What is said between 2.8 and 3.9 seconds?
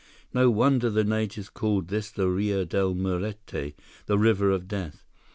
Muerte,